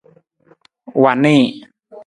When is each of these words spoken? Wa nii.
Wa 1.03 1.11
nii. 1.21 1.45